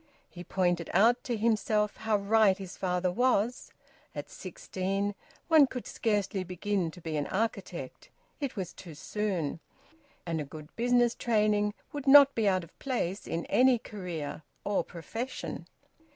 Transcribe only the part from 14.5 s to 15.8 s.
or profession.